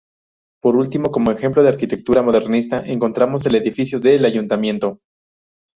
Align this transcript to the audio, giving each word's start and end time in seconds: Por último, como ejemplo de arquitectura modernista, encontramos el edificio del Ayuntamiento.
Por 0.63 0.77
último, 0.77 1.11
como 1.11 1.29
ejemplo 1.31 1.61
de 1.61 1.69
arquitectura 1.69 2.23
modernista, 2.23 2.81
encontramos 2.83 3.45
el 3.45 3.53
edificio 3.53 3.99
del 3.99 4.25
Ayuntamiento. 4.25 4.97